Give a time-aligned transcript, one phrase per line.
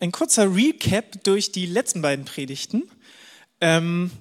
[0.00, 2.88] Ein kurzer Recap durch die letzten beiden Predigten.
[3.60, 4.12] Ähm,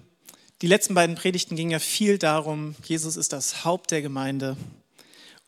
[0.64, 4.58] die letzten beiden Predigten gingen ja viel darum, Jesus ist das Haupt der Gemeinde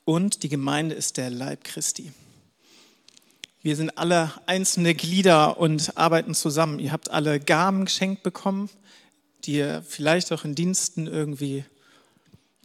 [0.06, 2.12] und die Gemeinde ist der Leib Christi.
[3.64, 6.78] Wir sind alle einzelne Glieder und arbeiten zusammen.
[6.78, 8.70] Ihr habt alle Gaben geschenkt bekommen,
[9.46, 11.66] die ihr vielleicht auch in Diensten irgendwie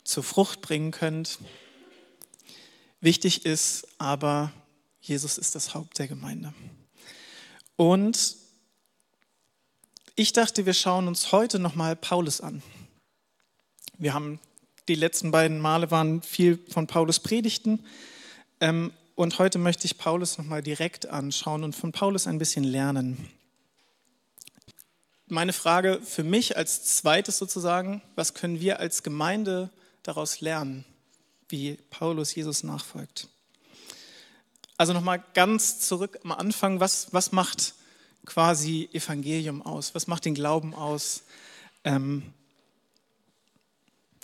[0.04, 1.38] zur Frucht bringen könnt.
[3.00, 4.52] Wichtig ist aber,
[5.00, 6.52] Jesus ist das Haupt der Gemeinde.
[7.76, 8.36] Und
[10.14, 12.62] ich dachte, wir schauen uns heute nochmal Paulus an.
[13.98, 14.38] Wir haben
[14.88, 17.84] die letzten beiden Male waren viel von Paulus Predigten.
[18.60, 23.28] Ähm, und heute möchte ich Paulus nochmal direkt anschauen und von Paulus ein bisschen lernen.
[25.26, 29.70] Meine Frage für mich als zweites sozusagen, was können wir als Gemeinde
[30.02, 30.84] daraus lernen,
[31.48, 33.28] wie Paulus Jesus nachfolgt?
[34.76, 37.74] Also nochmal ganz zurück am Anfang, was, was macht
[38.26, 39.94] quasi Evangelium aus?
[39.94, 41.22] Was macht den Glauben aus?
[41.84, 42.32] Ähm,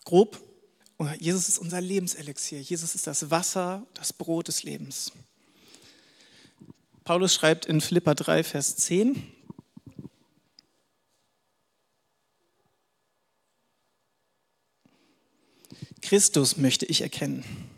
[0.05, 0.43] grob,
[1.19, 2.61] Jesus ist unser Lebenselixier.
[2.61, 5.13] Jesus ist das Wasser, das Brot des Lebens.
[7.05, 9.33] Paulus schreibt in Philippa 3, Vers 10,
[16.03, 17.70] Christus möchte ich erkennen.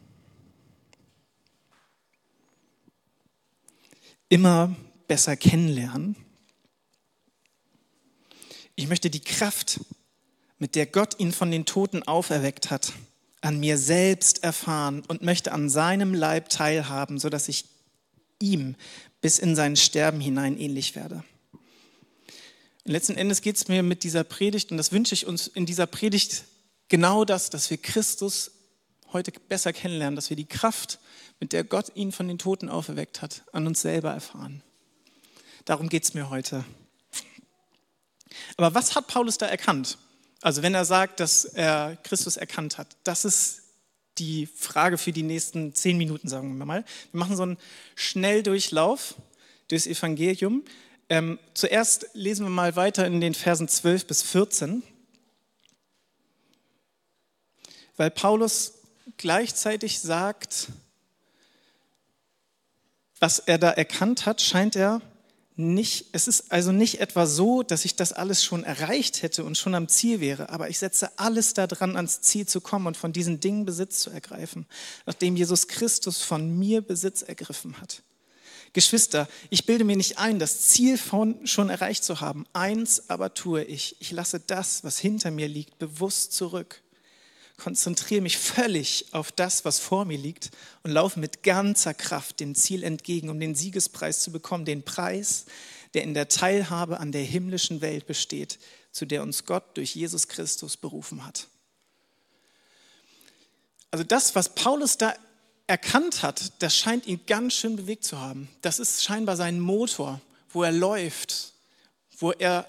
[4.33, 4.75] Immer
[5.09, 6.17] besser kennenlernen.
[8.77, 9.81] Ich möchte die Kraft,
[10.59, 12.95] mit der Gott ihn von den Toten auferweckt hat,
[13.43, 17.67] an mir selbst erfahren und möchte an seinem Leib teilhaben, sodass ich
[18.41, 18.75] ihm
[19.21, 21.23] bis in sein Sterben hinein ähnlich werde.
[22.87, 25.67] Und letzten Endes geht es mir mit dieser Predigt, und das wünsche ich uns in
[25.67, 26.45] dieser Predigt
[26.89, 28.53] genau das, dass wir Christus
[29.13, 31.01] heute besser kennenlernen, dass wir die Kraft
[31.43, 34.63] mit der Gott ihn von den Toten auferweckt hat, an uns selber erfahren.
[35.65, 36.65] Darum geht es mir heute.
[38.57, 39.99] Aber was hat Paulus da erkannt?
[40.41, 43.63] Also wenn er sagt, dass er Christus erkannt hat, das ist
[44.19, 46.85] die Frage für die nächsten zehn Minuten, sagen wir mal.
[47.11, 47.59] Wir machen so einen
[47.97, 49.17] Schnelldurchlauf
[49.67, 50.63] durchs Evangelium.
[51.09, 54.85] Ähm, zuerst lesen wir mal weiter in den Versen 12 bis 14,
[57.97, 58.75] weil Paulus
[59.17, 60.69] gleichzeitig sagt,
[63.23, 65.01] was er da erkannt hat, scheint er
[65.55, 69.57] nicht, es ist also nicht etwa so, dass ich das alles schon erreicht hätte und
[69.57, 73.13] schon am Ziel wäre, aber ich setze alles daran, ans Ziel zu kommen und von
[73.13, 74.67] diesen Dingen Besitz zu ergreifen,
[75.07, 78.03] nachdem Jesus Christus von mir Besitz ergriffen hat.
[78.73, 82.45] Geschwister, ich bilde mir nicht ein, das Ziel von schon erreicht zu haben.
[82.53, 83.95] Eins aber tue ich.
[84.01, 86.83] Ich lasse das, was hinter mir liegt, bewusst zurück
[87.63, 90.51] konzentriere mich völlig auf das, was vor mir liegt
[90.83, 95.45] und laufe mit ganzer Kraft dem Ziel entgegen, um den Siegespreis zu bekommen, den Preis,
[95.95, 98.59] der in der Teilhabe an der himmlischen Welt besteht,
[98.91, 101.47] zu der uns Gott durch Jesus Christus berufen hat.
[103.93, 105.15] Also das, was Paulus da
[105.69, 108.49] erkannt hat, das scheint ihn ganz schön bewegt zu haben.
[108.63, 111.53] Das ist scheinbar sein Motor, wo er läuft,
[112.19, 112.67] wo er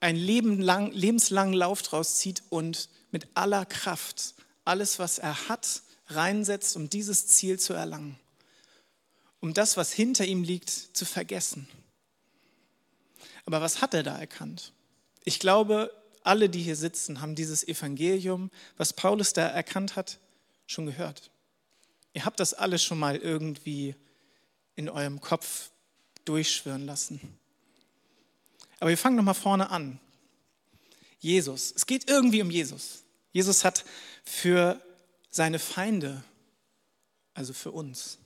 [0.00, 4.33] einen Leben lebenslangen Lauf draus zieht und mit aller Kraft
[4.64, 8.18] alles, was er hat, reinsetzt, um dieses Ziel zu erlangen,
[9.40, 11.68] um das, was hinter ihm liegt, zu vergessen.
[13.46, 14.72] Aber was hat er da erkannt?
[15.24, 15.90] Ich glaube,
[16.22, 20.18] alle, die hier sitzen, haben dieses Evangelium, was Paulus da erkannt hat,
[20.66, 21.30] schon gehört.
[22.14, 23.94] Ihr habt das alles schon mal irgendwie
[24.76, 25.70] in eurem Kopf
[26.24, 27.20] durchschwören lassen.
[28.80, 30.00] Aber wir fangen nochmal vorne an.
[31.18, 31.72] Jesus.
[31.74, 33.03] Es geht irgendwie um Jesus.
[33.34, 33.84] Jesus hat
[34.22, 34.80] für
[35.28, 36.22] seine Feinde,
[37.34, 38.18] also für uns,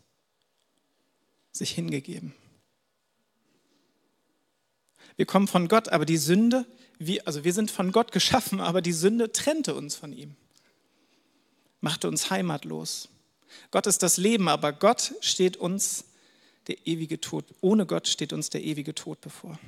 [1.51, 2.35] sich hingegeben.
[5.17, 6.67] Wir kommen von Gott, aber die Sünde,
[6.99, 10.37] wir, also wir sind von Gott geschaffen, aber die Sünde trennte uns von ihm,
[11.81, 13.09] machte uns heimatlos.
[13.71, 16.05] Gott ist das Leben, aber Gott steht uns
[16.67, 17.47] der ewige Tod.
[17.63, 19.59] Ohne Gott steht uns der ewige Tod bevor.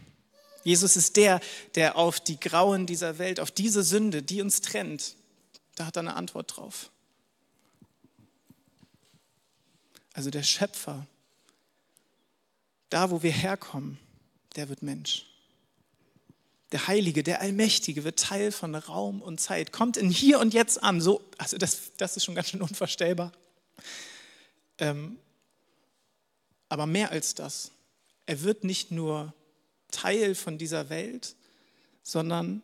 [0.64, 1.40] Jesus ist der,
[1.76, 5.16] der auf die Grauen dieser Welt, auf diese Sünde, die uns trennt,
[5.74, 6.90] da hat er eine Antwort drauf.
[10.12, 11.06] Also der Schöpfer,
[12.88, 13.98] da wo wir herkommen,
[14.56, 15.26] der wird Mensch.
[16.72, 20.82] Der Heilige, der Allmächtige wird Teil von Raum und Zeit, kommt in hier und jetzt
[20.82, 21.00] an.
[21.00, 23.32] So, also das, das ist schon ganz schön unvorstellbar.
[24.78, 25.18] Ähm,
[26.68, 27.72] aber mehr als das.
[28.26, 29.34] Er wird nicht nur
[29.90, 31.34] Teil von dieser Welt,
[32.02, 32.62] sondern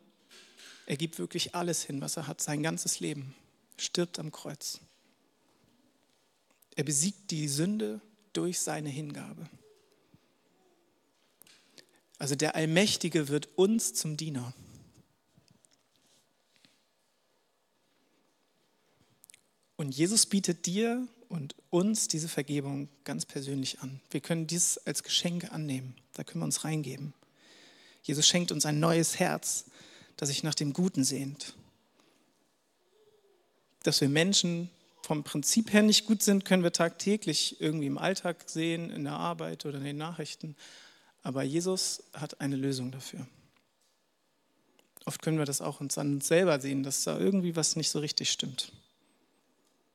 [0.87, 3.35] er gibt wirklich alles hin, was er hat, sein ganzes Leben,
[3.77, 4.81] stirbt am Kreuz.
[6.77, 8.00] Er besiegt die Sünde
[8.33, 9.49] durch seine Hingabe.
[12.19, 14.55] Also der Allmächtige wird uns zum Diener.
[19.77, 24.00] Und Jesus bietet dir und uns diese Vergebung ganz persönlich an.
[24.11, 25.94] Wir können dies als Geschenk annehmen.
[26.15, 27.12] Da können wir uns reingeben.
[28.03, 29.67] Jesus schenkt uns ein neues Herz,
[30.17, 31.55] das sich nach dem Guten sehnt.
[33.83, 34.71] Dass wir Menschen
[35.03, 39.13] vom Prinzip her nicht gut sind, können wir tagtäglich irgendwie im Alltag sehen, in der
[39.13, 40.57] Arbeit oder in den Nachrichten.
[41.23, 43.27] Aber Jesus hat eine Lösung dafür.
[45.05, 47.91] Oft können wir das auch uns an uns selber sehen, dass da irgendwie was nicht
[47.91, 48.73] so richtig stimmt.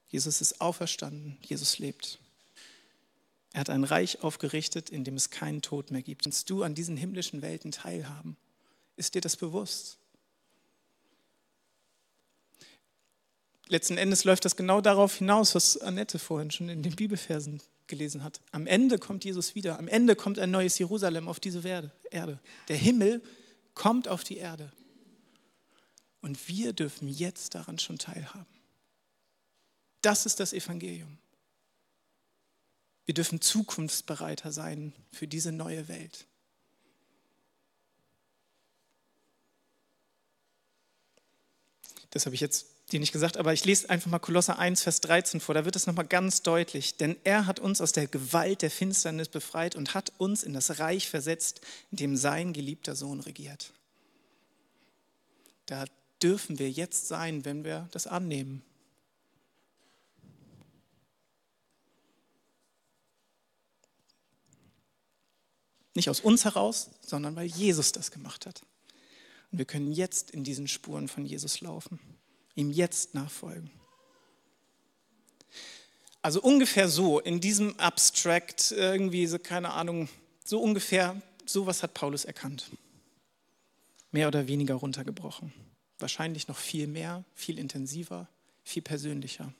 [0.07, 2.19] Jesus ist auferstanden, Jesus lebt.
[3.53, 6.23] Er hat ein Reich aufgerichtet, in dem es keinen Tod mehr gibt.
[6.23, 8.37] Kannst du an diesen himmlischen Welten teilhaben?
[8.95, 9.97] Ist dir das bewusst?
[13.71, 18.21] Letzten Endes läuft das genau darauf hinaus, was Annette vorhin schon in den Bibelversen gelesen
[18.21, 18.41] hat.
[18.51, 19.79] Am Ende kommt Jesus wieder.
[19.79, 22.39] Am Ende kommt ein neues Jerusalem auf diese Erde.
[22.67, 23.23] Der Himmel
[23.73, 24.73] kommt auf die Erde.
[26.19, 28.45] Und wir dürfen jetzt daran schon teilhaben.
[30.01, 31.17] Das ist das Evangelium.
[33.05, 36.27] Wir dürfen zukunftsbereiter sein für diese neue Welt.
[42.09, 45.01] Das habe ich jetzt dir nicht gesagt, aber ich lese einfach mal Kolosser 1, Vers
[45.01, 45.55] 13 vor.
[45.55, 46.97] Da wird es nochmal ganz deutlich.
[46.97, 50.79] Denn er hat uns aus der Gewalt der Finsternis befreit und hat uns in das
[50.79, 51.61] Reich versetzt,
[51.91, 53.73] in dem sein geliebter Sohn regiert.
[55.65, 55.85] Da
[56.21, 58.63] dürfen wir jetzt sein, wenn wir das annehmen.
[65.93, 68.63] Nicht aus uns heraus, sondern weil Jesus das gemacht hat.
[69.51, 71.99] Und wir können jetzt in diesen Spuren von Jesus laufen,
[72.55, 73.71] ihm jetzt nachfolgen.
[76.21, 80.07] Also ungefähr so, in diesem Abstract, irgendwie so, keine Ahnung,
[80.45, 82.69] so ungefähr, sowas hat Paulus erkannt.
[84.11, 85.53] Mehr oder weniger runtergebrochen.
[85.97, 88.27] Wahrscheinlich noch viel mehr, viel intensiver,
[88.63, 89.53] viel persönlicher.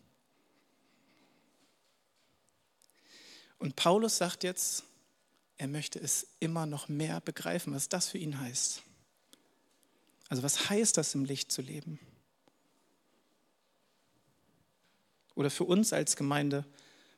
[3.58, 4.84] Und Paulus sagt jetzt,
[5.58, 8.82] er möchte es immer noch mehr begreifen, was das für ihn heißt.
[10.30, 12.00] Also was heißt das, im Licht zu leben?
[15.36, 16.66] Oder für uns als Gemeinde,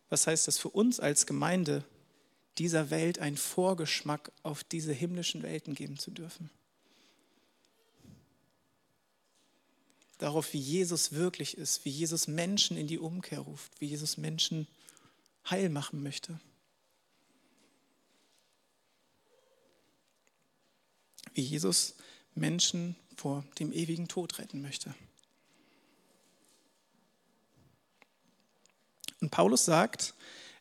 [0.10, 1.83] was heißt das für uns als Gemeinde,
[2.57, 6.50] dieser Welt einen Vorgeschmack auf diese himmlischen Welten geben zu dürfen?
[10.19, 14.68] Darauf, wie Jesus wirklich ist, wie Jesus Menschen in die Umkehr ruft, wie Jesus Menschen
[15.50, 16.39] heil machen möchte.
[21.33, 21.95] wie Jesus
[22.36, 24.94] Menschen vor dem ewigen Tod retten möchte.
[29.24, 30.14] Und Paulus sagt,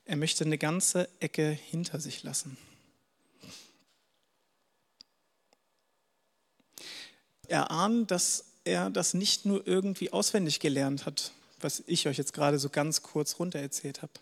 [0.04, 2.56] er möchte eine ganze Ecke hinter sich lassen.
[7.48, 12.32] Er ahnt, dass er das nicht nur irgendwie auswendig gelernt hat, was ich euch jetzt
[12.32, 14.12] gerade so ganz kurz runter erzählt habe.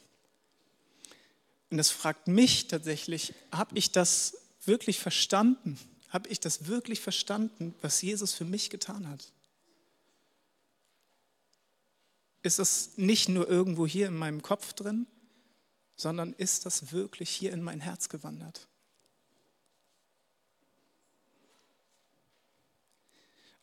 [1.69, 5.79] Und es fragt mich tatsächlich, habe ich das wirklich verstanden?
[6.09, 9.33] habe ich das wirklich verstanden, was Jesus für mich getan hat?
[12.43, 15.07] Ist das nicht nur irgendwo hier in meinem Kopf drin,
[15.97, 18.69] sondern ist das wirklich hier in mein Herz gewandert?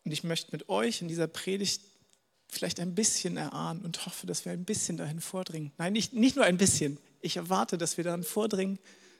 [0.05, 1.81] Und ich möchte mit euch in dieser Predigt
[2.47, 5.73] vielleicht ein bisschen erahnen und hoffe, dass wir ein bisschen dahin vordringen.
[5.77, 6.97] Nein, nicht, nicht nur ein bisschen.
[7.19, 8.79] Ich erwarte, dass wir dahin vordringen,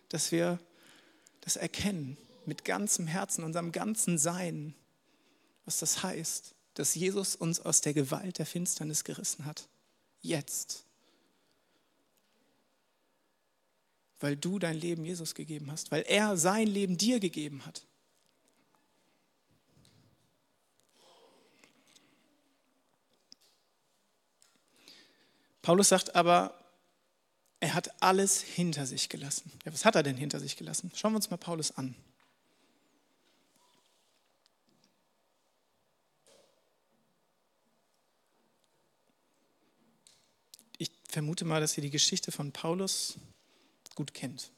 [0.10, 0.60] dass wir
[1.42, 4.76] das erkennen, mit ganzem Herzen, unserem ganzen Sein,
[5.66, 9.67] was das heißt, dass Jesus uns aus der Gewalt der Finsternis gerissen hat.
[10.22, 10.86] Jetzt.
[14.19, 17.84] Weil du dein Leben Jesus gegeben hast, weil er sein Leben dir gegeben hat.
[25.63, 26.63] Paulus sagt aber,
[27.60, 29.51] er hat alles hinter sich gelassen.
[29.65, 30.91] Ja, was hat er denn hinter sich gelassen?
[30.96, 31.96] Schauen wir uns mal Paulus an.
[41.08, 43.16] Vermute mal, dass ihr die Geschichte von Paulus
[43.96, 44.52] gut kennt.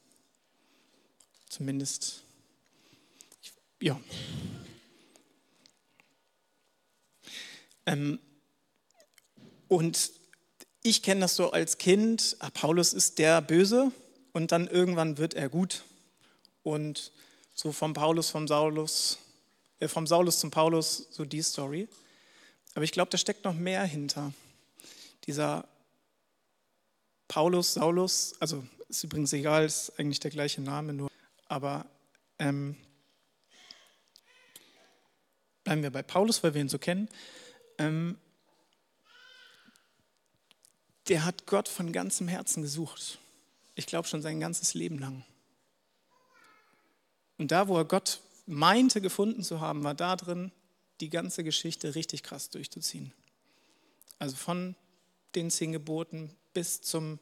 [1.48, 2.22] Zumindest,
[3.80, 4.00] ja.
[7.86, 8.18] Ähm,
[9.68, 10.12] und
[10.82, 13.92] ich kenne das so als Kind, ah, Paulus ist der Böse
[14.32, 15.84] und dann irgendwann wird er gut.
[16.62, 17.12] Und
[17.54, 19.18] so vom Paulus, vom Saulus,
[19.78, 21.88] äh, vom Saulus zum Paulus, so die Story.
[22.74, 24.32] Aber ich glaube, da steckt noch mehr hinter.
[25.26, 25.66] Dieser
[27.30, 31.08] Paulus, Saulus, also ist übrigens egal, ist eigentlich der gleiche Name nur,
[31.46, 31.86] aber
[32.40, 32.76] ähm,
[35.62, 37.08] bleiben wir bei Paulus, weil wir ihn so kennen.
[37.78, 38.18] Ähm,
[41.06, 43.20] der hat Gott von ganzem Herzen gesucht.
[43.76, 45.24] Ich glaube schon sein ganzes Leben lang.
[47.38, 50.50] Und da, wo er Gott meinte gefunden zu haben, war da drin,
[51.00, 53.12] die ganze Geschichte richtig krass durchzuziehen.
[54.18, 54.74] Also von
[55.36, 57.18] den zehn Geboten bis zum,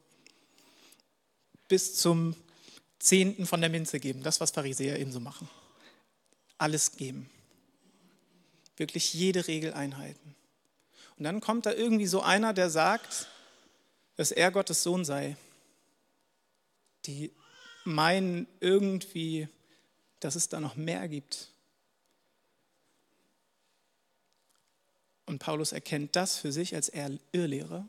[1.67, 2.35] bis zum
[2.99, 4.23] Zehnten von der Minze geben.
[4.23, 5.49] Das, was Pharisäer eben so machen.
[6.57, 7.29] Alles geben.
[8.77, 10.35] Wirklich jede Regel einhalten.
[11.17, 13.27] Und dann kommt da irgendwie so einer, der sagt,
[14.15, 15.37] dass er Gottes Sohn sei.
[17.05, 17.31] Die
[17.85, 19.47] meinen irgendwie,
[20.19, 21.49] dass es da noch mehr gibt.
[25.25, 26.91] Und Paulus erkennt das für sich als
[27.31, 27.87] Irrlehrer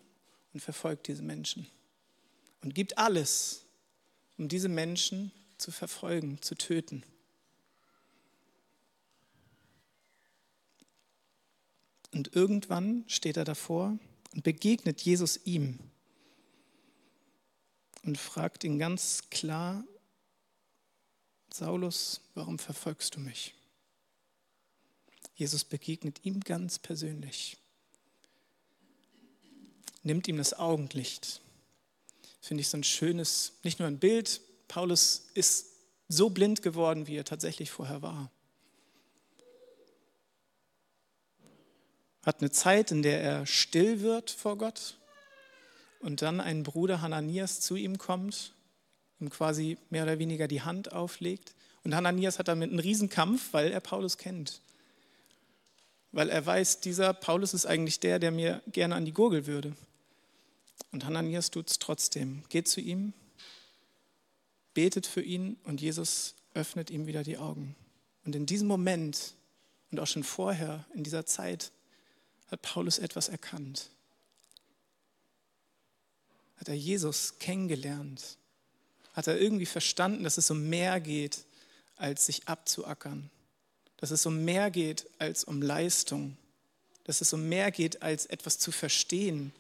[0.53, 1.67] und verfolgt diese Menschen
[2.63, 3.65] und gibt alles,
[4.37, 7.03] um diese Menschen zu verfolgen, zu töten.
[12.13, 13.99] Und irgendwann steht er davor
[14.35, 15.79] und begegnet Jesus ihm
[18.03, 19.85] und fragt ihn ganz klar,
[21.53, 23.55] Saulus, warum verfolgst du mich?
[25.35, 27.59] Jesus begegnet ihm ganz persönlich,
[30.03, 31.41] nimmt ihm das Augenlicht.
[32.41, 35.67] Finde ich so ein schönes, nicht nur ein Bild, Paulus ist
[36.09, 38.31] so blind geworden, wie er tatsächlich vorher war.
[42.23, 44.99] Hat eine Zeit, in der er still wird vor Gott
[46.01, 48.53] und dann ein Bruder Hananias zu ihm kommt,
[49.21, 51.55] ihm quasi mehr oder weniger die Hand auflegt.
[51.83, 54.61] Und Hananias hat damit einen Riesenkampf, weil er Paulus kennt.
[56.13, 59.75] Weil er weiß, dieser Paulus ist eigentlich der, der mir gerne an die Gurgel würde.
[60.93, 62.43] Und Hananias tut es trotzdem.
[62.49, 63.13] Geht zu ihm,
[64.75, 67.77] betet für ihn und Jesus öffnet ihm wieder die Augen.
[68.25, 69.35] Und in diesem Moment
[69.91, 71.73] und auch schon vorher, in dieser Zeit,
[72.49, 73.91] hat Paulus etwas erkannt.
[76.57, 78.37] Hat er Jesus kennengelernt,
[79.15, 81.45] hat er irgendwie verstanden, dass es um mehr geht,
[81.97, 83.31] als sich abzuackern,
[83.97, 86.37] dass es um mehr geht als um Leistung,
[87.05, 89.53] dass es um mehr geht als etwas zu verstehen,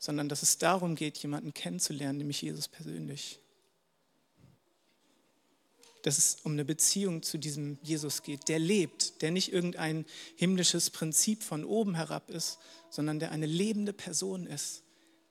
[0.00, 3.38] sondern dass es darum geht, jemanden kennenzulernen, nämlich Jesus persönlich.
[6.02, 10.88] Dass es um eine Beziehung zu diesem Jesus geht, der lebt, der nicht irgendein himmlisches
[10.88, 14.82] Prinzip von oben herab ist, sondern der eine lebende Person ist,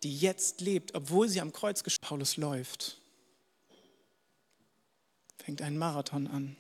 [0.04, 3.02] die jetzt lebt, obwohl sie am Kreuz Paulus läuft.
[5.40, 6.56] Fängt einen Marathon an.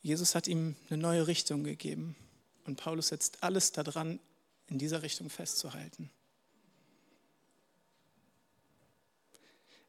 [0.00, 2.16] Jesus hat ihm eine neue Richtung gegeben
[2.64, 4.18] und Paulus setzt alles daran,
[4.68, 6.10] in dieser Richtung festzuhalten.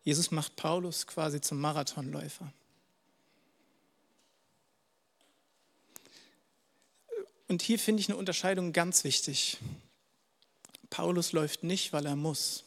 [0.03, 2.51] Jesus macht Paulus quasi zum Marathonläufer.
[7.47, 9.57] Und hier finde ich eine Unterscheidung ganz wichtig.
[10.89, 12.63] Paulus läuft nicht, weil er muss.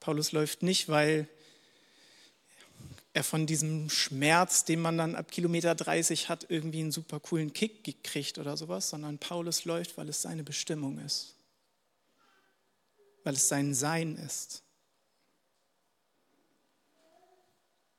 [0.00, 1.28] Paulus läuft nicht, weil
[3.14, 7.52] er von diesem Schmerz, den man dann ab Kilometer 30 hat, irgendwie einen super coolen
[7.52, 11.34] Kick gekriegt oder sowas, sondern Paulus läuft, weil es seine Bestimmung ist,
[13.22, 14.62] weil es sein Sein ist.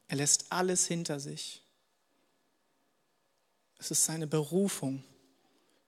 [0.07, 1.63] Er lässt alles hinter sich.
[3.79, 5.03] Es ist seine Berufung,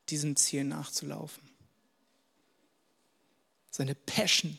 [0.10, 1.48] diesem Ziel nachzulaufen
[3.78, 4.58] seine Passion.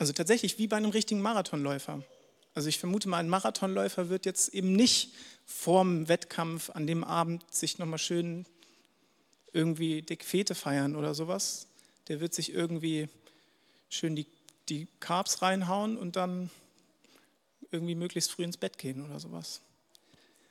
[0.00, 2.02] Also tatsächlich wie bei einem richtigen Marathonläufer.
[2.54, 5.12] Also ich vermute mal, ein Marathonläufer wird jetzt eben nicht
[5.44, 8.46] vorm Wettkampf an dem Abend sich nochmal schön
[9.52, 11.66] irgendwie dick Fete feiern oder sowas.
[12.08, 13.10] Der wird sich irgendwie
[13.90, 14.24] schön die,
[14.70, 16.48] die Carbs reinhauen und dann
[17.70, 19.60] irgendwie möglichst früh ins Bett gehen oder sowas.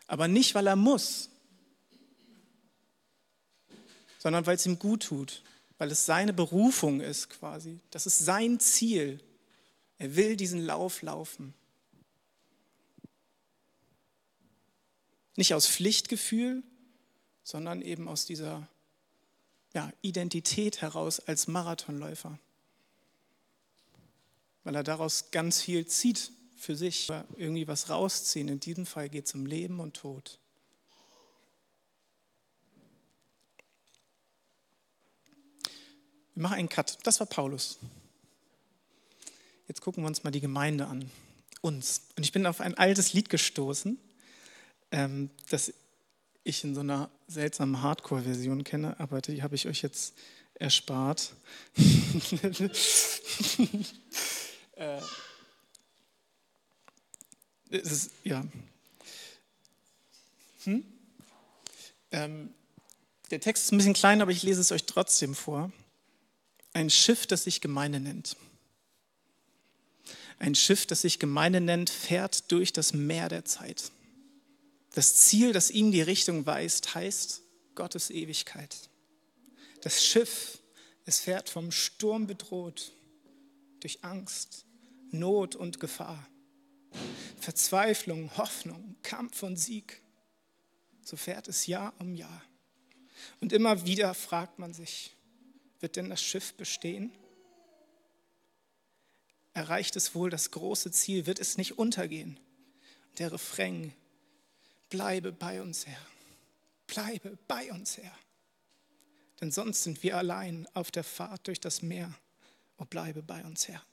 [0.06, 1.32] Aber nicht, weil er muss,
[4.20, 5.42] sondern weil es ihm gut tut,
[5.80, 7.80] weil es seine Berufung ist quasi.
[7.90, 9.20] Das ist sein Ziel.
[10.00, 11.54] Er will diesen Lauf laufen.
[15.36, 16.64] Nicht aus Pflichtgefühl,
[17.44, 18.68] sondern eben aus dieser
[19.74, 22.40] ja, Identität heraus als Marathonläufer.
[24.64, 28.48] Weil er daraus ganz viel zieht für sich, irgendwie was rausziehen.
[28.48, 30.40] In diesem Fall geht es um Leben und Tod.
[36.36, 37.00] Wir machen einen Cut.
[37.04, 37.80] Das war Paulus.
[39.70, 41.10] Jetzt gucken wir uns mal die Gemeinde an.
[41.62, 42.02] Uns.
[42.18, 44.00] Und ich bin auf ein altes Lied gestoßen,
[44.92, 45.72] ähm, das
[46.44, 50.16] ich in so einer seltsamen Hardcore-Version kenne, aber die habe ich euch jetzt
[50.56, 51.34] erspart.
[54.76, 55.02] Äh,
[57.70, 58.46] es ist, ja.
[60.64, 60.86] Hm?
[62.12, 62.54] Ähm,
[63.30, 65.74] der Text ist ein bisschen klein, aber ich lese es euch trotzdem vor.
[66.72, 68.38] Ein Schiff, das sich Gemeinde nennt.
[70.40, 73.92] Ein Schiff, das sich Gemeinde nennt, fährt durch das Meer der Zeit.
[74.94, 77.44] Das Ziel, das ihm die Richtung weist, heißt
[77.76, 78.90] Gottes Ewigkeit.
[79.82, 80.60] Das Schiff,
[81.06, 82.94] es fährt vom Sturm bedroht,
[83.82, 84.66] durch Angst,
[85.12, 86.28] Not und Gefahr.
[87.40, 90.02] Verzweiflung, Hoffnung, Kampf und Sieg.
[91.04, 92.44] So fährt es Jahr um Jahr.
[93.42, 95.16] Und immer wieder fragt man sich,
[95.80, 97.12] wird denn das Schiff bestehen?
[99.60, 101.26] Erreicht es wohl das große Ziel?
[101.26, 102.40] Wird es nicht untergehen?
[103.18, 103.94] Der Refrain,
[104.90, 106.08] bleibe bei uns Herr,
[106.88, 108.18] bleibe bei uns Herr.
[109.42, 112.18] Denn sonst sind wir allein auf der Fahrt durch das Meer.
[112.78, 113.84] Oh, bleibe bei uns Herr.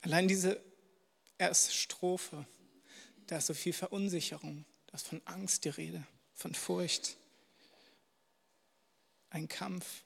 [0.00, 0.60] Allein diese
[1.38, 2.44] erste Strophe,
[3.28, 7.16] da ist so viel Verunsicherung, da ist von Angst die Rede, von Furcht.
[9.28, 10.02] Ein Kampf,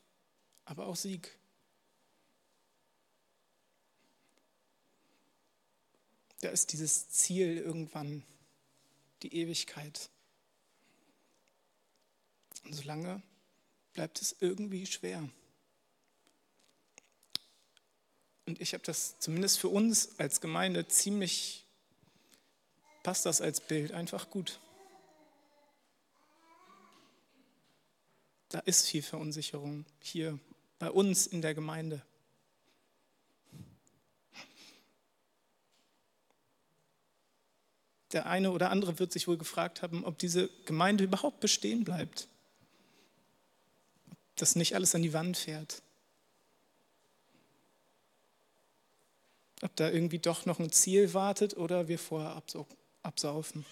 [0.67, 1.35] aber auch Sieg.
[6.45, 8.23] Da ist dieses Ziel irgendwann,
[9.23, 10.11] die Ewigkeit.
[12.65, 13.23] Und solange
[13.95, 15.27] bleibt es irgendwie schwer.
[18.45, 21.65] Und ich habe das zumindest für uns als Gemeinde ziemlich,
[23.03, 24.61] passt das als Bild einfach gut.
[28.51, 30.39] Da ist viel Verunsicherung hier
[30.79, 32.05] bei uns in der Gemeinde.
[38.15, 42.29] Der eine oder andere wird sich wohl gefragt haben, ob diese Gemeinde überhaupt bestehen bleibt.
[44.11, 45.83] Ob das nicht alles an die Wand fährt.
[49.65, 52.41] ob da irgendwie doch noch ein Ziel wartet oder wir vorher
[53.03, 53.65] absaufen.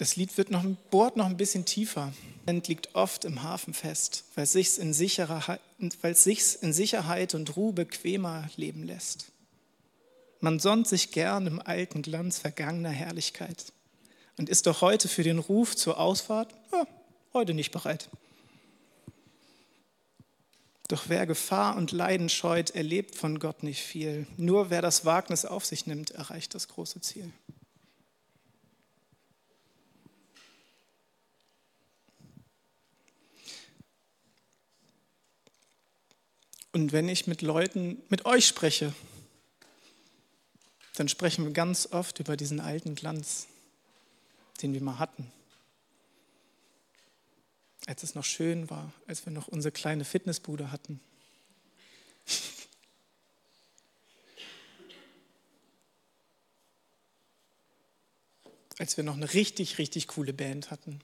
[0.00, 2.14] Das Lied wird noch, bohrt noch ein bisschen tiefer.
[2.46, 4.94] Es liegt oft im Hafen fest, weil es sich in,
[6.00, 9.26] weil es sich in Sicherheit und Ruhe bequemer leben lässt.
[10.40, 13.74] Man sonnt sich gern im alten Glanz vergangener Herrlichkeit
[14.38, 16.86] und ist doch heute für den Ruf zur Ausfahrt ja,
[17.34, 18.08] heute nicht bereit.
[20.88, 24.26] Doch wer Gefahr und Leiden scheut, erlebt von Gott nicht viel.
[24.38, 27.30] Nur wer das Wagnis auf sich nimmt, erreicht das große Ziel.
[36.72, 38.92] Und wenn ich mit Leuten, mit euch spreche,
[40.94, 43.46] dann sprechen wir ganz oft über diesen alten Glanz,
[44.62, 45.32] den wir mal hatten
[47.90, 51.00] als es noch schön war, als wir noch unsere kleine Fitnessbude hatten.
[58.78, 61.00] als wir noch eine richtig, richtig coole Band hatten.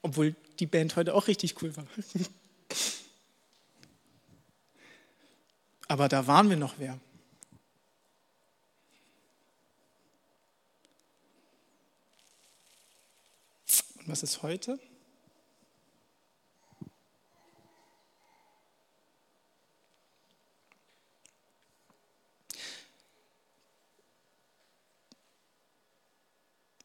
[0.00, 1.86] Obwohl die Band heute auch richtig cool war.
[5.92, 6.98] Aber da waren wir noch wer.
[13.96, 14.80] Und was ist heute?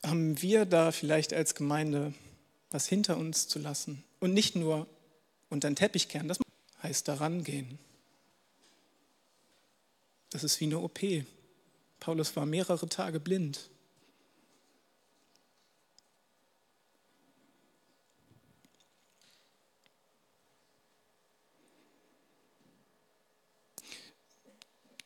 [0.03, 2.13] haben wir da vielleicht als Gemeinde
[2.71, 4.85] was hinter uns zu lassen und nicht nur
[5.49, 6.27] unter den Teppich kehren.
[6.27, 6.39] Das
[6.83, 7.79] heißt daran gehen.
[10.29, 10.99] Das ist wie eine OP.
[11.99, 13.69] Paulus war mehrere Tage blind.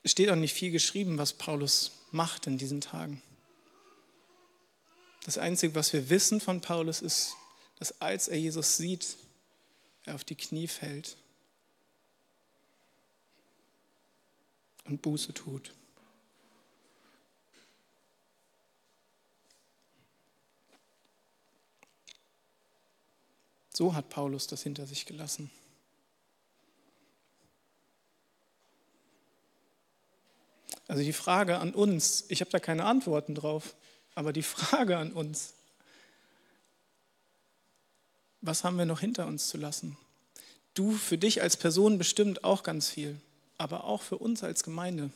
[0.03, 3.21] Es steht auch nicht viel geschrieben, was Paulus macht in diesen Tagen.
[5.23, 7.35] Das Einzige, was wir wissen von Paulus, ist,
[7.77, 9.15] dass als er Jesus sieht,
[10.05, 11.17] er auf die Knie fällt
[14.85, 15.73] und Buße tut.
[23.73, 25.49] So hat Paulus das hinter sich gelassen.
[30.87, 33.75] Also die Frage an uns, ich habe da keine Antworten drauf.
[34.13, 35.53] Aber die Frage an uns,
[38.41, 39.97] was haben wir noch hinter uns zu lassen?
[40.73, 43.19] Du für dich als Person bestimmt auch ganz viel,
[43.61, 45.11] aber auch für uns als Gemeinde,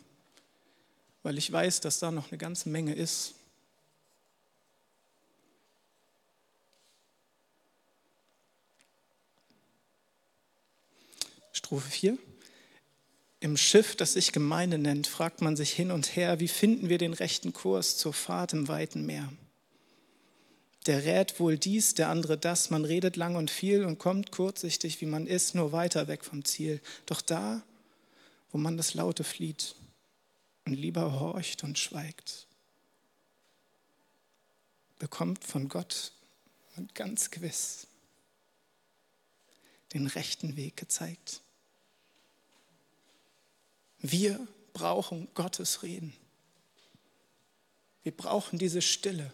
[1.24, 3.34] weil ich weiß, dass da noch eine ganze Menge ist.
[11.52, 12.18] Strophe 4.
[13.40, 17.00] Im Schiff, das sich Gemeinde nennt, fragt man sich hin und her, wie finden wir
[17.00, 19.34] den rechten Kurs zur Fahrt im weiten Meer?
[20.86, 25.02] Der rät wohl dies, der andere das, man redet lang und viel und kommt kurzsichtig,
[25.02, 26.80] wie man ist, nur weiter weg vom Ziel.
[27.08, 27.64] Doch da,
[28.56, 29.76] wo man das Laute flieht
[30.64, 32.48] und lieber horcht und schweigt,
[34.98, 36.14] bekommt von Gott
[36.78, 37.88] und ganz gewiss
[39.92, 41.42] den rechten Weg gezeigt.
[44.00, 46.16] Wir brauchen Gottes Reden.
[48.04, 49.34] Wir brauchen diese Stille.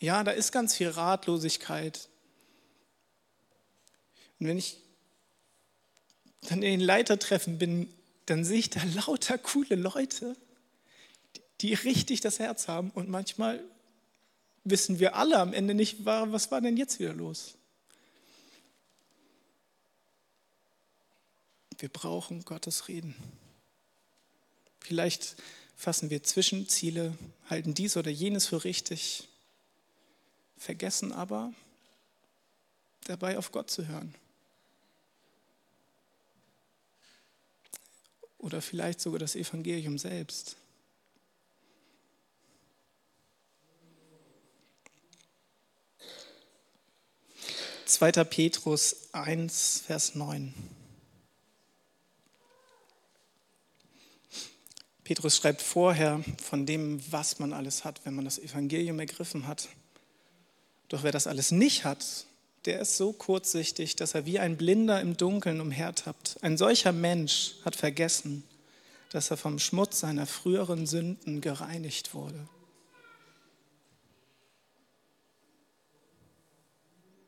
[0.00, 2.10] Ja, da ist ganz viel Ratlosigkeit.
[4.44, 4.76] Und wenn ich
[6.42, 7.90] dann in den Leitertreffen bin,
[8.26, 10.36] dann sehe ich da lauter coole Leute,
[11.62, 12.90] die richtig das Herz haben.
[12.90, 13.64] Und manchmal
[14.62, 17.54] wissen wir alle am Ende nicht, was war denn jetzt wieder los.
[21.78, 23.14] Wir brauchen Gottes Reden.
[24.80, 25.36] Vielleicht
[25.74, 27.16] fassen wir Zwischenziele,
[27.48, 29.26] halten dies oder jenes für richtig,
[30.58, 31.54] vergessen aber
[33.04, 34.14] dabei auf Gott zu hören.
[38.44, 40.56] Oder vielleicht sogar das Evangelium selbst.
[47.86, 48.12] 2.
[48.24, 50.52] Petrus 1, Vers 9.
[55.04, 59.70] Petrus schreibt vorher von dem, was man alles hat, wenn man das Evangelium ergriffen hat.
[60.88, 62.26] Doch wer das alles nicht hat,
[62.64, 66.38] der ist so kurzsichtig, dass er wie ein Blinder im Dunkeln umhertappt.
[66.42, 68.42] Ein solcher Mensch hat vergessen,
[69.10, 72.48] dass er vom Schmutz seiner früheren Sünden gereinigt wurde.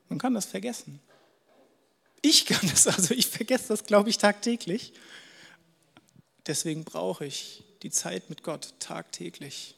[0.09, 1.01] Man kann das vergessen.
[2.23, 4.95] Ich kann das, also ich vergesse das, glaube ich, tagtäglich.
[6.47, 9.76] Deswegen brauche ich die Zeit mit Gott tagtäglich.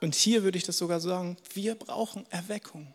[0.00, 2.92] Und hier würde ich das sogar sagen, wir brauchen Erweckung.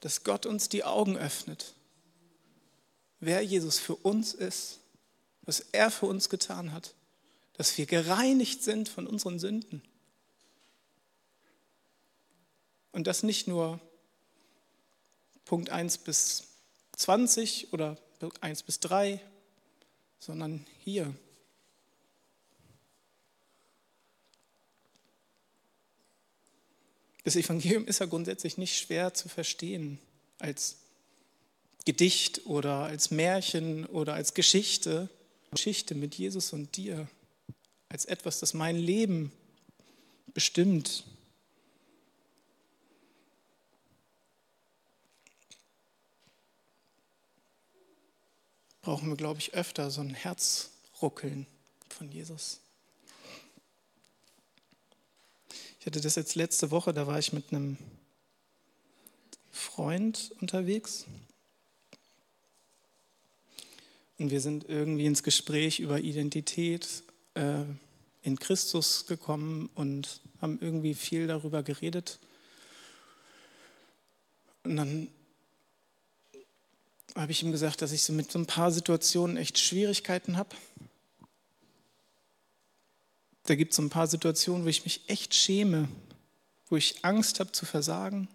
[0.00, 1.74] Dass Gott uns die Augen öffnet,
[3.20, 4.80] wer Jesus für uns ist,
[5.42, 6.94] was er für uns getan hat
[7.54, 9.82] dass wir gereinigt sind von unseren Sünden.
[12.92, 13.80] Und das nicht nur
[15.44, 16.44] Punkt 1 bis
[16.96, 17.96] 20 oder
[18.40, 19.20] 1 bis 3,
[20.18, 21.14] sondern hier.
[27.24, 29.98] Das Evangelium ist ja grundsätzlich nicht schwer zu verstehen
[30.38, 30.76] als
[31.86, 35.08] Gedicht oder als Märchen oder als Geschichte.
[35.50, 37.08] Geschichte mit Jesus und dir
[37.88, 39.32] als etwas, das mein Leben
[40.34, 41.04] bestimmt.
[48.82, 51.46] Brauchen wir, glaube ich, öfter so ein Herzruckeln
[51.88, 52.60] von Jesus.
[55.84, 57.76] Ich hatte das jetzt letzte Woche, da war ich mit einem
[59.52, 61.04] Freund unterwegs.
[64.18, 67.02] Und wir sind irgendwie ins Gespräch über Identität
[67.34, 67.64] äh,
[68.22, 72.18] in Christus gekommen und haben irgendwie viel darüber geredet.
[74.62, 75.08] Und dann
[77.14, 80.56] habe ich ihm gesagt, dass ich so mit so ein paar Situationen echt Schwierigkeiten habe.
[83.44, 85.88] Da gibt es so ein paar Situationen, wo ich mich echt schäme,
[86.68, 88.28] wo ich Angst habe zu versagen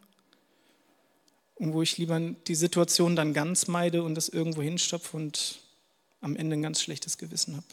[1.55, 5.59] und wo ich lieber die Situation dann ganz meide und das irgendwo hinstopfe und
[6.21, 7.65] am Ende ein ganz schlechtes Gewissen habe.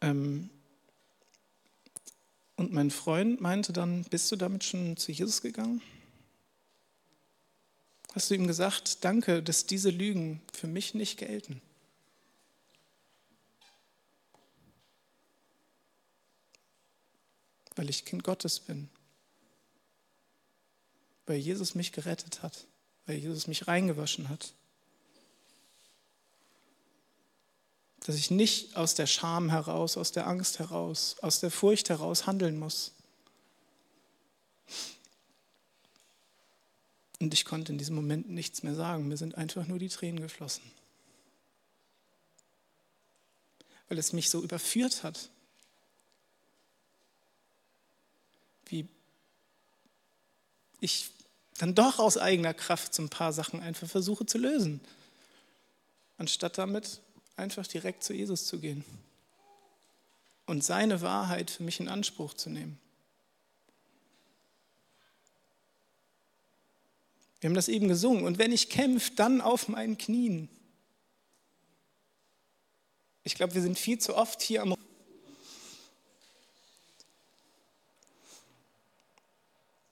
[0.00, 0.50] Ähm,
[2.56, 5.82] und mein Freund meinte dann, bist du damit schon zu Jesus gegangen?
[8.14, 11.60] Hast du ihm gesagt, danke, dass diese Lügen für mich nicht gelten?
[17.78, 18.90] Weil ich Kind Gottes bin.
[21.26, 22.66] Weil Jesus mich gerettet hat.
[23.06, 24.52] Weil Jesus mich reingewaschen hat.
[28.08, 32.26] dass ich nicht aus der Scham heraus, aus der Angst heraus, aus der Furcht heraus
[32.26, 32.92] handeln muss.
[37.20, 39.08] Und ich konnte in diesem Moment nichts mehr sagen.
[39.08, 40.62] Mir sind einfach nur die Tränen geflossen.
[43.90, 45.28] Weil es mich so überführt hat.
[48.68, 48.86] Wie
[50.80, 51.10] ich
[51.58, 54.80] dann doch aus eigener Kraft so ein paar Sachen einfach versuche zu lösen.
[56.16, 57.00] Anstatt damit
[57.36, 58.84] einfach direkt zu Jesus zu gehen
[60.46, 62.78] und seine Wahrheit für mich in Anspruch zu nehmen.
[67.40, 68.24] Wir haben das eben gesungen.
[68.24, 70.48] Und wenn ich kämpfe, dann auf meinen Knien.
[73.22, 74.74] Ich glaube, wir sind viel zu oft hier am.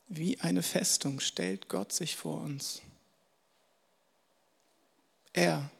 [0.08, 2.80] Wie eine Festung stellt Gott sich vor uns.
[5.32, 5.70] Er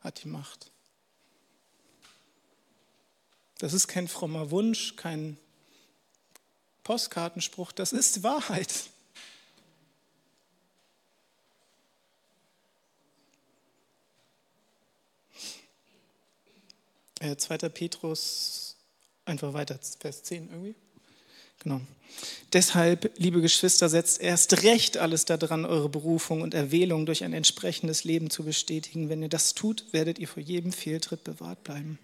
[0.00, 0.70] hat die Macht.
[3.58, 5.38] Das ist kein frommer Wunsch, kein
[6.82, 8.90] Postkartenspruch, das ist Wahrheit.
[17.36, 17.54] 2.
[17.54, 18.76] Äh, Petrus,
[19.24, 20.74] einfach weiter, Vers 10 irgendwie.
[21.64, 21.80] Genau.
[22.52, 28.04] Deshalb, liebe Geschwister, setzt erst recht alles daran, eure Berufung und Erwählung durch ein entsprechendes
[28.04, 29.08] Leben zu bestätigen.
[29.08, 31.98] Wenn ihr das tut, werdet ihr vor jedem Fehltritt bewahrt bleiben.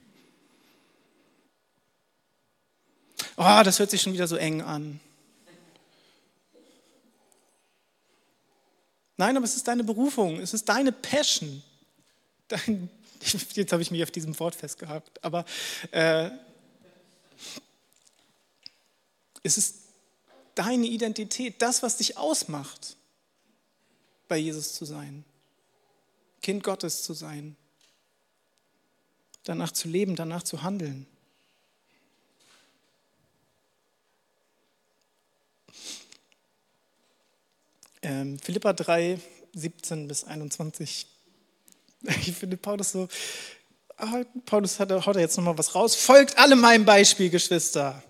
[3.36, 4.98] Oh, das hört sich schon wieder so eng an.
[9.16, 11.62] Nein, aber es ist deine Berufung, es ist deine Passion,
[12.48, 12.90] dein
[13.54, 15.22] Jetzt habe ich mich auf diesem Wort festgehabt.
[15.22, 15.44] Aber
[15.90, 16.30] äh,
[19.42, 19.76] es ist
[20.54, 22.96] deine Identität, das, was dich ausmacht,
[24.28, 25.24] bei Jesus zu sein,
[26.42, 27.56] Kind Gottes zu sein,
[29.44, 31.06] danach zu leben, danach zu handeln.
[38.02, 39.20] Ähm, Philippa 3,
[39.52, 41.06] 17 bis 21
[42.26, 43.08] Ich finde Paulus so,
[43.96, 45.94] ah, Paulus hat, haut er jetzt nochmal was raus.
[45.94, 48.02] Folgt alle meinem Beispiel, Geschwister.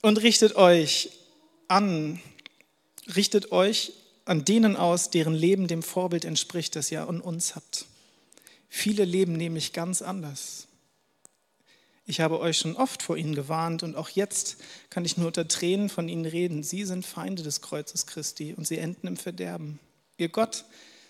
[0.00, 1.10] Und richtet euch
[1.66, 2.20] an,
[3.14, 3.92] richtet euch
[4.24, 7.86] an denen aus, deren Leben dem Vorbild entspricht, das ihr an uns habt.
[8.68, 10.68] Viele leben nämlich ganz anders.
[12.04, 14.56] Ich habe euch schon oft vor ihnen gewarnt und auch jetzt
[14.88, 16.62] kann ich nur unter Tränen von ihnen reden.
[16.62, 19.78] Sie sind Feinde des Kreuzes Christi und sie enden im Verderben.
[20.16, 20.64] Ihr Gott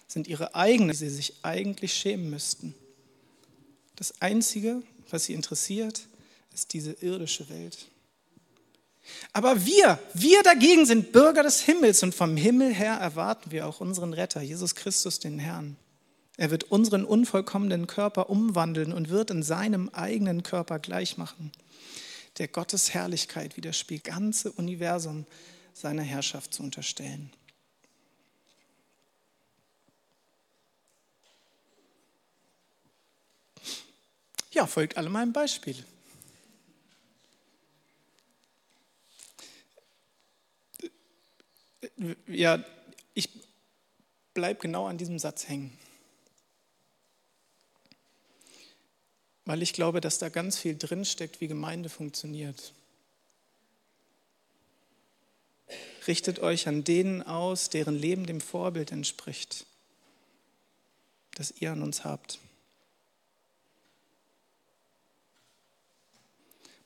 [0.08, 2.74] sind ihre eigenen, die sie sich eigentlich schämen müssten.
[3.94, 6.02] Das Einzige, was sie interessiert,
[6.52, 7.86] ist diese irdische Welt.
[9.32, 13.80] Aber wir, wir dagegen sind Bürger des Himmels und vom Himmel her erwarten wir auch
[13.80, 15.76] unseren Retter, Jesus Christus, den Herrn.
[16.36, 21.52] Er wird unseren unvollkommenen Körper umwandeln und wird in seinem eigenen Körper gleichmachen,
[22.38, 25.26] der Gottes Herrlichkeit widerspiegelt, ganze Universum
[25.74, 27.32] seiner Herrschaft zu unterstellen.
[34.52, 35.84] Ja, folgt alle meinem Beispiel.
[42.26, 42.64] Ja,
[43.14, 43.28] ich
[44.34, 45.76] bleibe genau an diesem Satz hängen.
[49.44, 52.72] Weil ich glaube, dass da ganz viel drinsteckt, wie Gemeinde funktioniert.
[56.06, 59.66] Richtet euch an denen aus, deren Leben dem Vorbild entspricht,
[61.34, 62.38] das ihr an uns habt.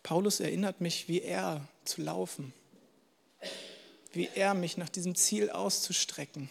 [0.03, 2.53] Paulus erinnert mich, wie er zu laufen,
[4.12, 6.48] wie er mich nach diesem Ziel auszustrecken.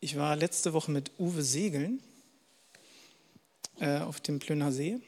[0.00, 2.00] Ich war letzte Woche mit Uwe segeln
[3.80, 5.00] äh, auf dem Plöner See.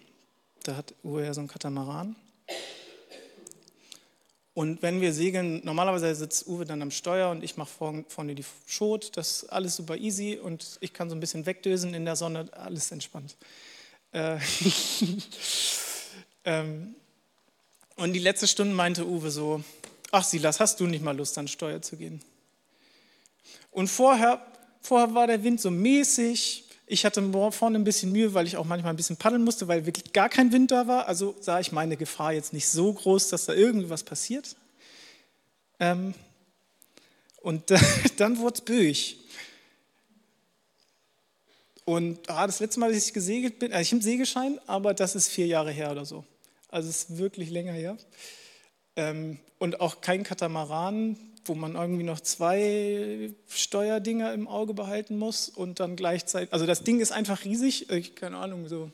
[0.64, 2.16] Da hat Uwe ja so einen Katamaran.
[4.52, 8.44] Und wenn wir segeln, normalerweise sitzt Uwe dann am Steuer und ich mache vorne die
[8.66, 12.16] Schot, das ist alles super easy und ich kann so ein bisschen wegdösen in der
[12.16, 13.37] Sonne, alles entspannt.
[14.12, 14.38] Äh,
[16.44, 16.94] ähm,
[17.96, 19.62] und die letzte Stunde meinte Uwe so,
[20.10, 22.22] ach Silas, hast du nicht mal Lust, an Steuer zu gehen?
[23.70, 24.44] Und vorher,
[24.80, 28.64] vorher war der Wind so mäßig, ich hatte vorne ein bisschen Mühe, weil ich auch
[28.64, 31.06] manchmal ein bisschen paddeln musste, weil wirklich gar kein Wind da war.
[31.06, 34.56] Also sah ich meine Gefahr jetzt nicht so groß, dass da irgendwas passiert.
[35.78, 36.14] Ähm,
[37.42, 37.72] und
[38.16, 39.19] dann wurde es böig.
[41.84, 45.14] Und ah, das letzte Mal, dass ich gesegelt bin, also ich habe Segelschein, aber das
[45.14, 46.24] ist vier Jahre her oder so.
[46.68, 47.96] Also es ist wirklich länger her.
[48.96, 55.48] Ähm, und auch kein Katamaran, wo man irgendwie noch zwei Steuerdinger im Auge behalten muss
[55.48, 58.90] und dann gleichzeitig, also das Ding ist einfach riesig, ich, keine Ahnung, so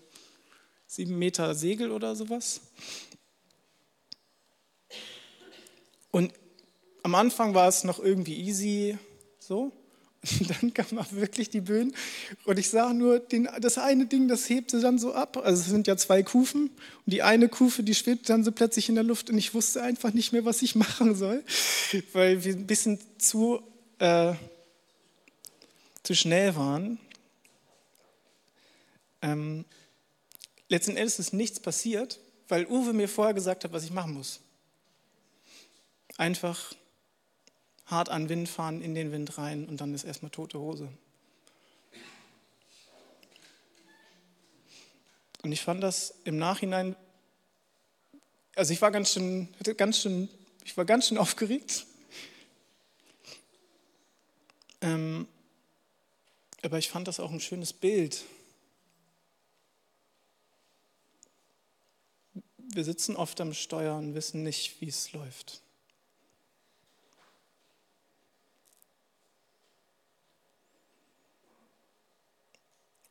[0.87, 2.61] sieben Meter Segel oder sowas.
[6.11, 6.33] Und
[7.03, 8.99] am Anfang war es noch irgendwie easy,
[9.38, 9.72] so.
[10.61, 11.94] Dann kam auch wirklich die Böen
[12.44, 15.37] und ich sah nur, den, das eine Ding, das hebte dann so ab.
[15.37, 16.70] Also es sind ja zwei Kufen
[17.05, 19.83] und die eine Kufe, die schwebt dann so plötzlich in der Luft und ich wusste
[19.83, 21.44] einfach nicht mehr, was ich machen soll,
[22.12, 23.62] weil wir ein bisschen zu
[23.98, 24.35] äh,
[26.02, 27.00] zu schnell waren.
[29.22, 29.64] Ähm,
[30.68, 34.40] letzten Endes ist nichts passiert, weil Uwe mir vorher gesagt hat, was ich machen muss.
[36.16, 36.74] Einfach
[37.87, 40.88] hart an Wind fahren, in den Wind rein und dann ist erstmal tote Hose.
[45.42, 46.96] Und ich fand das im Nachhinein,
[48.57, 50.29] also ich war ganz schön, ganz schön,
[50.64, 51.87] ich war ganz schön aufgeregt.
[54.81, 55.29] Ähm,
[56.62, 58.25] aber ich fand das auch ein schönes Bild.
[62.59, 65.62] Wir sitzen oft am Steuer und wissen nicht, wie es läuft.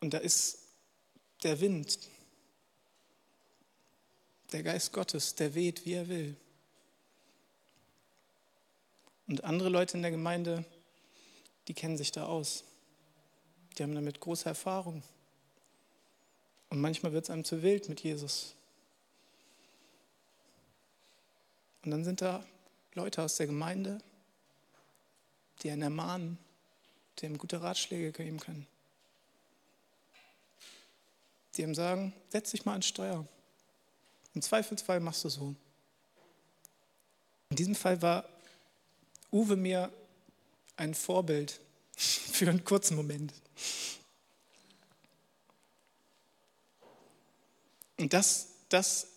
[0.05, 0.59] Und da ist
[1.41, 1.97] der Wind,
[4.51, 6.35] der Geist Gottes, der weht, wie er will.
[9.25, 10.63] Und andere Leute in der Gemeinde,
[11.67, 12.65] die kennen sich da aus.
[13.75, 15.01] Die haben damit große Erfahrung.
[16.69, 18.53] Und manchmal wird es einem zu wild mit Jesus.
[21.81, 22.45] Und dann sind da
[22.93, 23.97] Leute aus der Gemeinde,
[25.63, 26.37] die einen ermahnen,
[27.17, 28.67] die ihm gute Ratschläge geben können
[31.57, 33.25] die ihm sagen, setz dich mal an Steuer.
[34.33, 35.55] Im Zweifelsfall machst du so.
[37.49, 38.27] In diesem Fall war
[39.31, 39.91] Uwe mir
[40.77, 41.59] ein Vorbild
[41.95, 43.33] für einen kurzen Moment.
[47.97, 49.07] Und das, das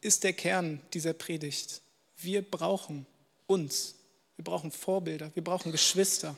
[0.00, 1.82] ist der Kern dieser Predigt.
[2.18, 3.06] Wir brauchen
[3.46, 3.96] uns.
[4.36, 5.30] Wir brauchen Vorbilder.
[5.34, 6.36] Wir brauchen Geschwister.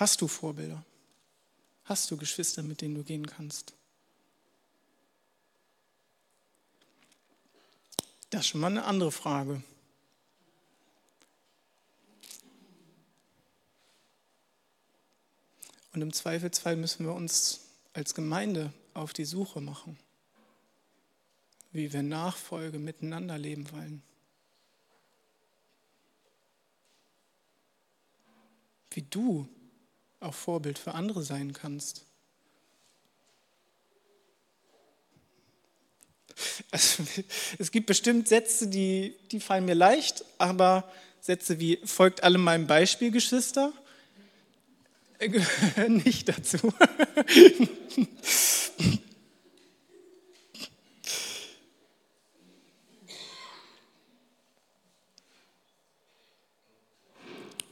[0.00, 0.82] Hast du Vorbilder?
[1.84, 3.74] Hast du Geschwister, mit denen du gehen kannst?
[8.30, 9.62] Das ist schon mal eine andere Frage.
[15.92, 19.98] Und im Zweifelsfall müssen wir uns als Gemeinde auf die Suche machen,
[21.72, 24.02] wie wir Nachfolge miteinander leben wollen.
[28.92, 29.46] Wie du
[30.20, 32.04] auch Vorbild für andere sein kannst.
[36.70, 37.04] Also,
[37.58, 42.66] es gibt bestimmt Sätze, die, die fallen mir leicht, aber Sätze wie folgt allem meinem
[42.66, 43.72] Beispiel, Geschwister,
[45.18, 46.58] gehören nicht dazu.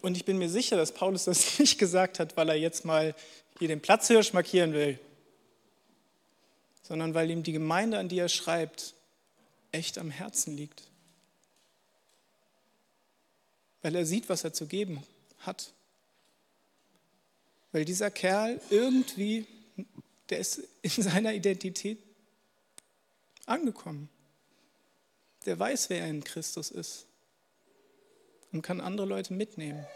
[0.00, 3.14] Und ich bin mir sicher, dass Paulus das nicht gesagt hat, weil er jetzt mal
[3.58, 4.98] hier den Platzhirsch markieren will,
[6.82, 8.94] sondern weil ihm die Gemeinde, an die er schreibt,
[9.72, 10.82] echt am Herzen liegt.
[13.82, 15.02] Weil er sieht, was er zu geben
[15.40, 15.72] hat.
[17.72, 19.46] Weil dieser Kerl irgendwie,
[20.30, 21.98] der ist in seiner Identität
[23.46, 24.08] angekommen.
[25.44, 27.08] Der weiß, wer er in Christus ist
[28.59, 29.87] und kann andere Leute mitnehmen.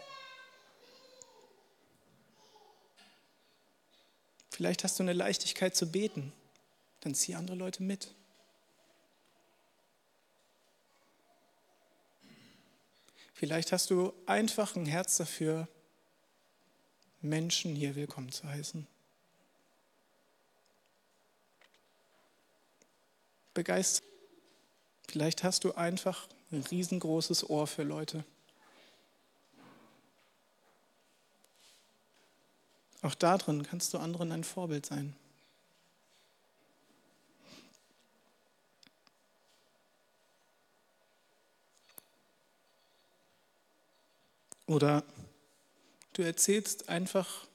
[4.51, 6.31] Vielleicht hast du eine Leichtigkeit zu beten,
[7.01, 8.15] dann zieh andere Leute mit.
[13.33, 15.67] Vielleicht hast du einfach ein Herz dafür,
[17.19, 18.87] Menschen hier willkommen zu heißen.
[23.53, 24.07] Begeistert.
[25.09, 28.23] Vielleicht hast du einfach ein riesengroßes Ohr für Leute.
[33.03, 35.13] Auch darin kannst du anderen ein Vorbild sein.
[44.67, 45.03] Oder
[46.13, 47.45] du erzählst einfach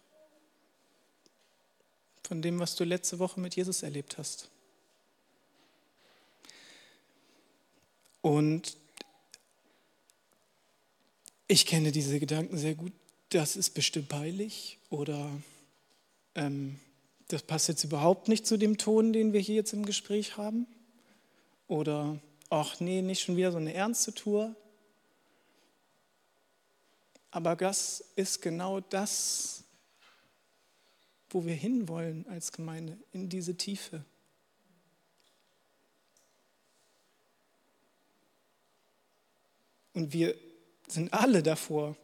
[2.24, 4.50] von dem, was du letzte Woche mit Jesus erlebt hast.
[8.20, 8.76] Und
[11.46, 12.92] ich kenne diese Gedanken sehr gut
[13.30, 15.30] das ist bestimmt peinlich oder
[16.34, 16.78] ähm,
[17.28, 20.66] das passt jetzt überhaupt nicht zu dem Ton, den wir hier jetzt im Gespräch haben.
[21.66, 22.18] Oder,
[22.48, 24.56] ach nee, nicht schon wieder so eine ernste Tour.
[27.30, 29.64] Aber das ist genau das,
[31.28, 34.02] wo wir hinwollen als Gemeinde, in diese Tiefe.
[39.92, 40.34] Und wir
[40.86, 41.94] sind alle davor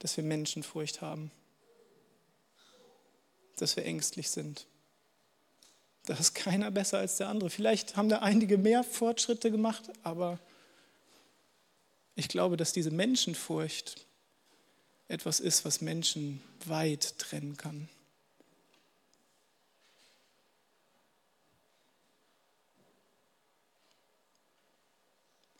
[0.00, 1.30] dass wir Menschenfurcht haben,
[3.56, 4.66] dass wir ängstlich sind,
[6.06, 7.50] Da ist keiner besser als der andere.
[7.50, 10.38] Vielleicht haben da einige mehr Fortschritte gemacht, aber
[12.16, 14.06] ich glaube, dass diese Menschenfurcht
[15.08, 17.88] etwas ist, was Menschen weit trennen kann.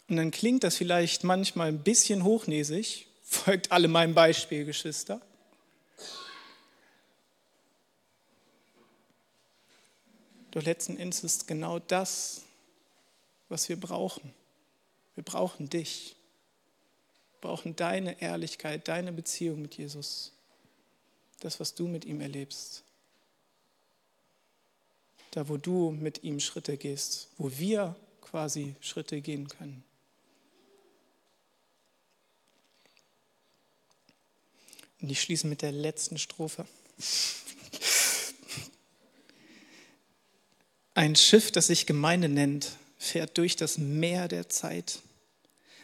[0.09, 5.21] Und dann klingt das vielleicht manchmal ein bisschen hochnäsig, folgt alle meinem Beispiel, Geschwister.
[10.51, 12.43] Doch letzten Endes ist genau das,
[13.49, 14.35] was wir brauchen.
[15.15, 16.17] Wir brauchen dich.
[17.35, 20.33] Wir brauchen deine Ehrlichkeit, deine Beziehung mit Jesus.
[21.39, 22.83] Das, was du mit ihm erlebst.
[25.31, 29.85] Da, wo du mit ihm Schritte gehst, wo wir quasi Schritte gehen können.
[35.01, 36.67] Und ich schließe mit der letzten Strophe.
[40.95, 45.01] Ein Schiff, das sich Gemeinde nennt, fährt durch das Meer der Zeit.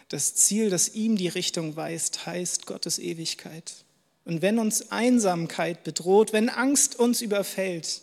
[0.09, 3.73] Das Ziel, das ihm die Richtung weist, heißt Gottes Ewigkeit.
[4.25, 8.03] Und wenn uns Einsamkeit bedroht, wenn Angst uns überfällt,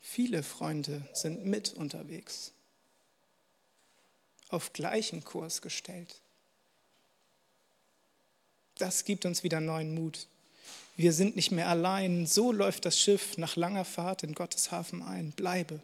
[0.00, 2.52] viele Freunde sind mit unterwegs,
[4.48, 6.16] auf gleichen Kurs gestellt.
[8.80, 10.26] Das gibt uns wieder neuen Mut.
[10.96, 12.26] Wir sind nicht mehr allein.
[12.26, 15.32] So läuft das Schiff nach langer Fahrt in Gottes Hafen ein.
[15.32, 15.80] Bleibe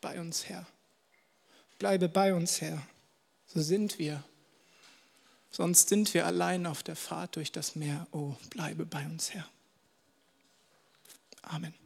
[0.00, 0.64] bei uns, Herr.
[1.78, 2.80] Bleibe bei uns, Herr.
[3.46, 4.22] So sind wir.
[5.50, 8.06] Sonst sind wir allein auf der Fahrt durch das Meer.
[8.12, 9.48] Oh, bleibe bei uns, Herr.
[11.42, 11.85] Amen.